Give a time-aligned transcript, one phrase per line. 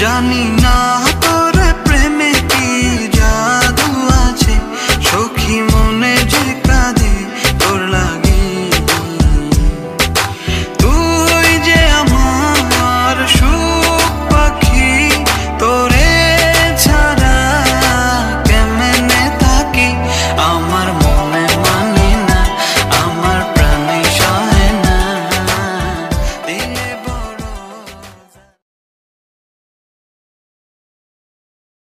[0.00, 0.76] জানি না